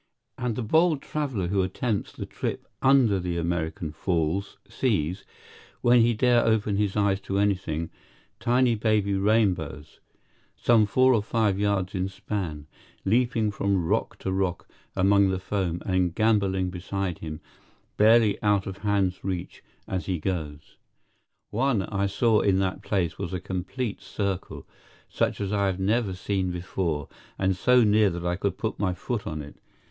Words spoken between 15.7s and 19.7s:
and gamboling beside him, barely out of hand's reach,